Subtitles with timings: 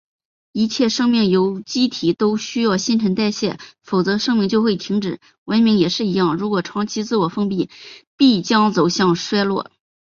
[0.51, 5.19] 一切生命有机体都需要新陈代谢，否则生命就会停止。
[5.45, 7.69] 文明也是一样，如果长期自我封闭，
[8.17, 9.69] 必将走向衰落。